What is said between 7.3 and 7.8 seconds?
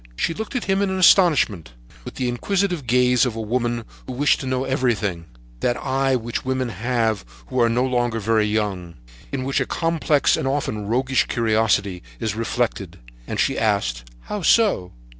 who are